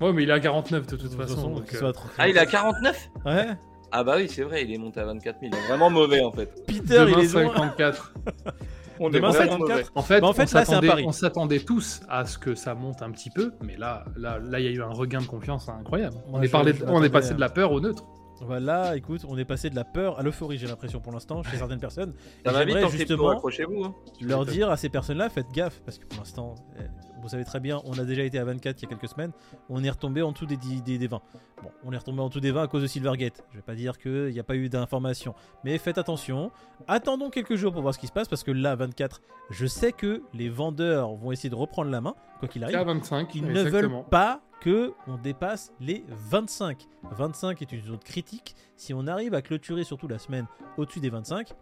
Ouais, 0.00 0.12
mais 0.12 0.22
il 0.22 0.30
est 0.30 0.32
à 0.32 0.38
49 0.40 0.86
de 0.86 0.90
toute 0.96 1.02
De 1.02 1.08
toute 1.08 1.16
façon. 1.20 1.34
façon, 1.34 1.50
donc, 1.50 1.64
qu'il 1.66 1.76
euh, 1.76 1.80
soit 1.80 1.92
trop- 1.92 2.08
Ah, 2.18 2.28
il 2.28 2.36
est 2.36 2.40
à 2.40 2.46
49 2.46 3.08
Ouais. 3.24 3.46
Ah 3.92 4.04
bah 4.04 4.14
oui, 4.18 4.28
c'est 4.28 4.42
vrai, 4.42 4.62
il 4.64 4.72
est 4.72 4.78
monté 4.78 5.00
à 5.00 5.04
24 5.04 5.40
000. 5.40 5.52
Il 5.52 5.58
est 5.58 5.66
vraiment 5.68 5.90
mauvais 5.90 6.20
en 6.20 6.30
fait. 6.32 6.46
Peter, 6.66 6.82
Demain, 7.00 7.18
il 7.18 7.24
est 7.24 7.32
loin. 7.32 7.54
54. 7.54 8.12
On 8.98 9.10
Demain, 9.10 9.28
est 9.28 9.32
vraiment 9.32 9.50
54. 9.52 9.58
mauvais. 9.58 9.84
En 9.94 10.02
fait, 10.02 10.20
Bah, 10.20 10.26
en 10.28 10.32
fait, 10.32 10.42
on 10.42 10.42
là, 10.42 10.46
c'est 10.46 10.56
un 10.58 10.64
s'attendait- 10.64 10.88
pari. 10.88 11.04
on 11.06 11.12
s'attendait 11.12 11.60
tous 11.60 12.00
à 12.08 12.24
ce 12.24 12.38
que 12.38 12.54
ça 12.54 12.74
monte 12.74 13.02
un 13.02 13.10
petit 13.10 13.30
peu, 13.30 13.52
mais 13.62 13.76
là, 13.76 14.04
là, 14.16 14.38
là, 14.42 14.58
il 14.60 14.64
y 14.64 14.68
a 14.68 14.70
eu 14.70 14.82
un 14.82 14.88
regain 14.90 15.20
de 15.20 15.26
confiance 15.26 15.68
incroyable. 15.68 16.16
Moi, 16.28 16.40
on, 16.40 16.42
est 16.42 16.48
parlé- 16.48 16.72
on 16.86 17.06
passé 17.10 17.32
à- 17.32 17.34
de 17.34 17.40
la 17.40 17.48
peur 17.50 17.72
au 17.72 17.80
neutre. 17.80 18.04
Voilà, 18.40 18.96
écoute, 18.96 19.24
on 19.28 19.38
est 19.38 19.44
passé 19.44 19.70
de 19.70 19.74
la 19.74 19.84
peur 19.84 20.18
à 20.18 20.22
l'euphorie, 20.22 20.58
j'ai 20.58 20.66
l'impression 20.66 21.00
pour 21.00 21.12
l'instant, 21.12 21.42
chez 21.42 21.56
certaines 21.56 21.80
personnes. 21.80 22.14
Et 22.44 22.50
j'aimerais 22.50 22.88
justement 22.90 23.30
hein. 23.32 23.94
leur 24.20 24.44
dire 24.44 24.70
à 24.70 24.76
ces 24.76 24.88
personnes-là, 24.88 25.30
faites 25.30 25.50
gaffe, 25.52 25.80
parce 25.84 25.98
que 25.98 26.06
pour 26.06 26.18
l'instant, 26.18 26.54
eh, 26.78 26.82
vous 27.22 27.28
savez 27.28 27.44
très 27.44 27.60
bien, 27.60 27.80
on 27.84 27.98
a 27.98 28.04
déjà 28.04 28.22
été 28.22 28.38
à 28.38 28.44
24 28.44 28.78
il 28.78 28.82
y 28.82 28.86
a 28.86 28.88
quelques 28.88 29.10
semaines, 29.10 29.32
on 29.68 29.82
est 29.82 29.90
retombé 29.90 30.22
en 30.22 30.32
dessous 30.32 30.46
des, 30.46 30.56
10 30.56 30.82
des, 30.82 30.98
des 30.98 31.06
20. 31.06 31.20
Bon, 31.62 31.70
on 31.84 31.92
est 31.92 31.96
retombé 31.96 32.20
en 32.20 32.28
dessous 32.28 32.40
des 32.40 32.50
20 32.50 32.62
à 32.64 32.66
cause 32.66 32.82
de 32.82 32.86
Silvergate. 32.86 33.44
Je 33.50 33.56
vais 33.56 33.62
pas 33.62 33.74
dire 33.74 33.98
qu'il 33.98 34.28
n'y 34.28 34.38
a 34.38 34.44
pas 34.44 34.56
eu 34.56 34.68
d'informations, 34.68 35.34
mais 35.64 35.78
faites 35.78 35.98
attention. 35.98 36.50
Attendons 36.86 37.30
quelques 37.30 37.56
jours 37.56 37.72
pour 37.72 37.82
voir 37.82 37.94
ce 37.94 37.98
qui 37.98 38.06
se 38.06 38.12
passe, 38.12 38.28
parce 38.28 38.44
que 38.44 38.50
là, 38.50 38.76
24, 38.76 39.22
je 39.50 39.66
sais 39.66 39.92
que 39.92 40.22
les 40.34 40.48
vendeurs 40.50 41.14
vont 41.14 41.32
essayer 41.32 41.48
de 41.48 41.54
reprendre 41.54 41.90
la 41.90 42.00
main, 42.02 42.14
quoi 42.38 42.48
qu'il 42.48 42.62
arrive. 42.62 42.76
À 42.76 42.84
25, 42.84 43.34
Ils 43.34 43.44
ne 43.44 43.50
exactement. 43.50 44.00
veulent 44.00 44.08
pas 44.10 44.42
que 44.60 44.92
on 45.06 45.16
dépasse 45.16 45.72
les 45.80 46.04
25. 46.08 46.86
25 47.12 47.62
est 47.62 47.72
une 47.72 47.82
zone 47.84 47.98
critique. 47.98 48.54
Si 48.76 48.92
on 48.94 49.06
arrive 49.06 49.34
à 49.34 49.42
clôturer 49.42 49.84
surtout 49.84 50.08
la 50.08 50.18
semaine 50.18 50.46
au-dessus 50.76 51.00
des 51.00 51.10
25, 51.10 51.52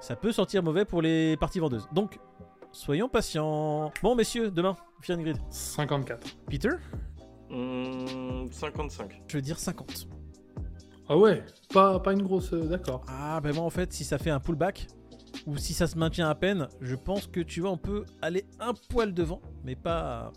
ça 0.00 0.16
peut 0.16 0.32
sortir 0.32 0.62
mauvais 0.62 0.84
pour 0.84 1.02
les 1.02 1.36
parties 1.36 1.58
vendeuses. 1.60 1.88
Donc, 1.92 2.18
soyons 2.72 3.08
patients. 3.08 3.92
Bon, 4.02 4.14
messieurs, 4.14 4.50
demain, 4.50 4.76
Fear 5.00 5.18
Grid. 5.18 5.38
54. 5.50 6.26
Peter, 6.48 6.70
Hum, 7.50 8.48
55. 8.50 9.22
je 9.28 9.36
veux 9.36 9.42
dire 9.42 9.58
50. 9.58 10.08
Ah 11.08 11.16
ouais, 11.18 11.44
pas, 11.72 12.00
pas 12.00 12.12
une 12.14 12.22
grosse. 12.22 12.52
euh, 12.54 12.64
D'accord. 12.66 13.04
Ah, 13.08 13.40
ben 13.42 13.54
moi, 13.54 13.64
en 13.64 13.70
fait, 13.70 13.92
si 13.92 14.04
ça 14.04 14.16
fait 14.18 14.30
un 14.30 14.40
pullback, 14.40 14.86
ou 15.46 15.56
si 15.58 15.74
ça 15.74 15.86
se 15.86 15.98
maintient 15.98 16.28
à 16.28 16.34
peine, 16.34 16.68
je 16.80 16.94
pense 16.96 17.26
que 17.26 17.40
tu 17.40 17.60
vois, 17.60 17.70
on 17.70 17.76
peut 17.76 18.04
aller 18.22 18.46
un 18.60 18.72
poil 18.88 19.12
devant, 19.12 19.40
mais 19.62 19.76
pas. 19.76 20.32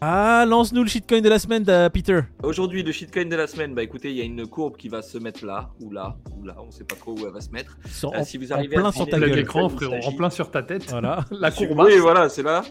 Ah, 0.00 0.44
lance-nous 0.46 0.82
le 0.82 0.88
shitcoin 0.88 1.20
de 1.22 1.28
la 1.28 1.38
semaine, 1.38 1.64
euh, 1.68 1.88
Peter. 1.88 2.20
Aujourd'hui, 2.42 2.82
le 2.82 2.92
shitcoin 2.92 3.24
de 3.26 3.36
la 3.36 3.46
semaine, 3.46 3.74
bah 3.74 3.82
écoutez, 3.82 4.10
il 4.10 4.16
y 4.16 4.20
a 4.20 4.24
une 4.24 4.46
courbe 4.46 4.76
qui 4.76 4.88
va 4.88 5.00
se 5.02 5.16
mettre 5.18 5.46
là, 5.46 5.70
ou 5.80 5.90
là, 5.90 6.16
ou 6.38 6.44
là, 6.44 6.56
on 6.66 6.70
sait 6.70 6.84
pas 6.84 6.96
trop 6.96 7.12
où 7.12 7.26
elle 7.26 7.32
va 7.32 7.40
se 7.40 7.50
mettre. 7.50 7.78
Sur- 7.86 8.12
Euh, 8.12 8.18
en, 8.18 8.24
si 8.24 8.36
vous 8.36 8.52
en 8.52 8.56
arrivez 8.56 8.76
à 8.76 8.80
plein 8.80 8.88
deviner 8.90 8.96
sur 9.04 9.08
ta 9.10 9.16
Plein 9.16 9.26
gueule. 9.28 9.36
d'écran, 9.36 9.68
Il 9.70 9.76
frérot, 9.76 9.94
en 9.94 10.02
s'agit. 10.02 10.16
plein 10.16 10.30
sur 10.30 10.50
ta 10.50 10.62
tête. 10.62 10.90
Voilà. 10.90 11.24
La 11.30 11.50
courbace. 11.50 11.86
Oui, 11.86 11.98
voilà, 12.00 12.28
c'est 12.28 12.42
là. 12.42 12.62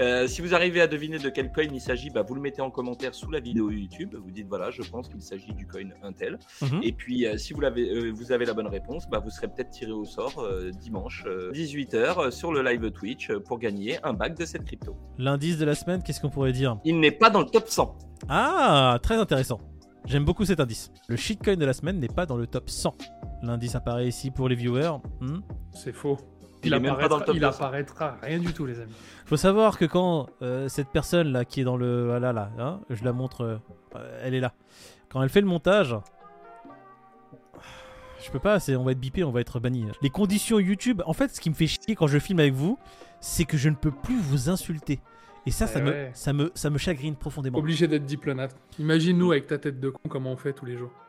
Euh, 0.00 0.28
si 0.28 0.40
vous 0.40 0.54
arrivez 0.54 0.80
à 0.80 0.86
deviner 0.86 1.18
de 1.18 1.28
quel 1.30 1.50
coin 1.50 1.64
il 1.64 1.80
s'agit, 1.80 2.10
bah, 2.10 2.22
vous 2.26 2.34
le 2.34 2.40
mettez 2.40 2.62
en 2.62 2.70
commentaire 2.70 3.14
sous 3.14 3.30
la 3.30 3.40
vidéo 3.40 3.70
YouTube. 3.70 4.14
Vous 4.22 4.30
dites 4.30 4.46
voilà, 4.48 4.70
je 4.70 4.82
pense 4.82 5.08
qu'il 5.08 5.20
s'agit 5.22 5.52
du 5.54 5.66
coin 5.66 5.82
Intel. 6.02 6.38
Mhm. 6.62 6.80
Et 6.84 6.92
puis, 6.92 7.26
euh, 7.26 7.36
si 7.38 7.54
vous, 7.54 7.60
l'avez, 7.60 7.88
euh, 7.90 8.12
vous 8.14 8.30
avez 8.30 8.44
la 8.44 8.54
bonne 8.54 8.68
réponse, 8.68 9.08
bah, 9.10 9.20
vous 9.24 9.30
serez 9.30 9.48
peut-être 9.48 9.70
tiré 9.70 9.90
au 9.90 10.04
sort 10.04 10.38
euh, 10.38 10.70
dimanche 10.70 11.24
18h 11.52 12.30
sur 12.30 12.52
le 12.52 12.62
live 12.62 12.90
Twitch 12.92 13.32
pour 13.46 13.58
gagner 13.58 13.98
un 14.04 14.12
bac 14.12 14.36
de 14.38 14.44
cette 14.44 14.64
crypto. 14.64 14.94
L'indice 15.18 15.58
de 15.58 15.64
la 15.64 15.74
semaine, 15.74 16.02
qu'est-ce 16.02 16.20
qu'on 16.20 16.30
pourrait 16.30 16.52
dire 16.52 16.57
Il 16.84 17.00
n'est 17.00 17.10
pas 17.10 17.30
dans 17.30 17.40
le 17.40 17.46
top 17.46 17.68
100. 17.68 17.96
Ah, 18.28 18.98
très 19.02 19.16
intéressant. 19.16 19.60
J'aime 20.04 20.24
beaucoup 20.24 20.44
cet 20.44 20.60
indice. 20.60 20.90
Le 21.08 21.16
shitcoin 21.16 21.56
de 21.56 21.64
la 21.64 21.72
semaine 21.72 21.98
n'est 21.98 22.08
pas 22.08 22.26
dans 22.26 22.36
le 22.36 22.46
top 22.46 22.70
100. 22.70 22.94
L'indice 23.42 23.74
apparaît 23.74 24.08
ici 24.08 24.30
pour 24.30 24.48
les 24.48 24.54
viewers. 24.54 24.92
Hmm. 25.20 25.40
C'est 25.72 25.92
faux. 25.92 26.18
Il 26.64 26.68
Il, 26.68 26.74
est 26.74 26.80
même 26.80 26.96
pas 26.96 27.08
dans 27.08 27.16
apparaîtra, 27.16 27.18
le 27.18 27.24
top 27.26 27.34
il 27.36 27.40
200. 27.40 27.56
apparaîtra 27.56 28.16
rien 28.22 28.38
du 28.38 28.52
tout, 28.52 28.66
les 28.66 28.80
amis. 28.80 28.92
Faut 29.26 29.36
savoir 29.36 29.78
que 29.78 29.84
quand 29.84 30.26
euh, 30.42 30.68
cette 30.68 30.88
personne 30.88 31.30
là 31.30 31.44
qui 31.44 31.60
est 31.60 31.64
dans 31.64 31.76
le 31.76 32.06
voilà 32.06 32.32
là, 32.32 32.50
hein, 32.58 32.80
je 32.90 33.04
la 33.04 33.12
montre, 33.12 33.60
euh, 33.94 34.20
elle 34.22 34.34
est 34.34 34.40
là. 34.40 34.52
Quand 35.08 35.22
elle 35.22 35.28
fait 35.28 35.40
le 35.40 35.46
montage, 35.46 35.94
je 38.24 38.30
peux 38.30 38.40
pas, 38.40 38.58
c'est 38.58 38.74
on 38.76 38.82
va 38.84 38.92
être 38.92 39.00
bipé, 39.00 39.22
on 39.24 39.30
va 39.30 39.40
être 39.40 39.60
banni. 39.60 39.86
Les 40.02 40.10
conditions 40.10 40.58
YouTube, 40.58 41.02
en 41.06 41.12
fait, 41.12 41.34
ce 41.34 41.40
qui 41.40 41.48
me 41.50 41.54
fait 41.54 41.66
chier 41.68 41.94
quand 41.94 42.08
je 42.08 42.18
filme 42.18 42.40
avec 42.40 42.54
vous, 42.54 42.78
c'est 43.20 43.44
que 43.44 43.56
je 43.56 43.68
ne 43.68 43.74
peux 43.76 43.92
plus 43.92 44.18
vous 44.18 44.50
insulter. 44.50 45.00
Et 45.48 45.50
ça, 45.50 45.66
ça 45.66 45.78
Eh 45.78 45.82
me, 45.82 46.08
ça 46.12 46.32
me, 46.34 46.52
ça 46.54 46.68
me 46.68 46.76
chagrine 46.76 47.16
profondément. 47.16 47.56
Obligé 47.56 47.88
d'être 47.88 48.04
diplomate. 48.04 48.54
Imagine-nous 48.78 49.32
avec 49.32 49.46
ta 49.46 49.56
tête 49.56 49.80
de 49.80 49.88
con 49.88 50.06
comment 50.06 50.32
on 50.32 50.36
fait 50.36 50.52
tous 50.52 50.66
les 50.66 50.76
jours. 50.76 50.90